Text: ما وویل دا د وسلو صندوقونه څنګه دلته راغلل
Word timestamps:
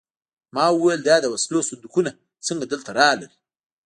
ما 0.55 0.65
وویل 0.71 1.01
دا 1.09 1.15
د 1.21 1.25
وسلو 1.33 1.59
صندوقونه 1.69 2.11
څنګه 2.47 2.65
دلته 2.71 2.89
راغلل 2.99 3.23